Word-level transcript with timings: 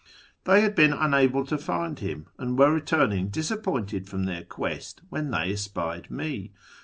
They 0.45 0.61
had 0.61 0.73
been 0.73 0.93
unable 0.93 1.45
to 1.45 1.59
find 1.59 1.99
him, 1.99 2.25
and 2.39 2.57
were 2.57 2.73
returning 2.73 3.27
dis 3.27 3.51
appointed 3.51 4.09
from 4.09 4.23
their 4.25 4.43
quest 4.43 5.01
when 5.09 5.29
they 5.29 5.51
espied 5.53 6.09
me. 6.09 6.53